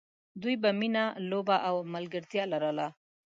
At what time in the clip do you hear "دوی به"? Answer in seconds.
0.41-0.69